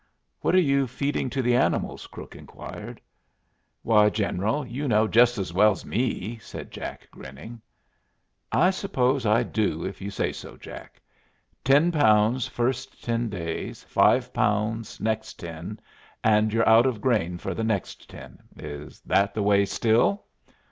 [0.39, 2.99] "What are you feeding to the animals?" Crook inquired.
[3.83, 7.61] "Why, General, you know jest 's well 's me," said Jack, grinning.
[8.51, 10.99] "I suppose I do if you say so, Jack.
[11.63, 15.79] Ten pounds first ten days, five pounds next ten,
[16.23, 18.39] and you're out of grain for the next ten.
[18.57, 20.25] Is that the way still?"